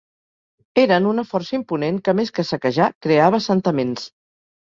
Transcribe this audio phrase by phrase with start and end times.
[0.83, 4.09] Eren una força imponent que més que saquejar, creava assentaments.